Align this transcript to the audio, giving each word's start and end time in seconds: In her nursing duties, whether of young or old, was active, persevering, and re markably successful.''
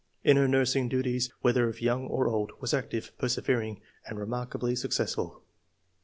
In 0.23 0.35
her 0.35 0.47
nursing 0.47 0.89
duties, 0.89 1.31
whether 1.41 1.69
of 1.69 1.79
young 1.79 2.07
or 2.07 2.27
old, 2.27 2.53
was 2.59 2.73
active, 2.73 3.11
persevering, 3.19 3.81
and 4.07 4.17
re 4.17 4.25
markably 4.25 4.75
successful.'' 4.75 5.43